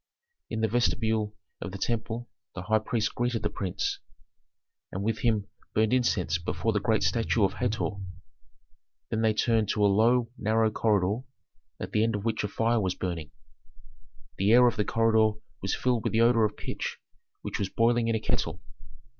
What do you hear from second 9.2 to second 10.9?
they turned to a low, narrow